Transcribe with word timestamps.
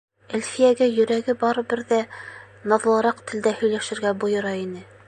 Әлфиәгә 0.37 0.87
йөрәге 0.93 1.35
барыбер 1.43 1.83
ҙә 1.93 2.01
наҙлыраҡ 2.73 3.25
телдә 3.31 3.57
һөйләшергә 3.63 4.19
бойора 4.25 4.59
ине. 4.65 4.89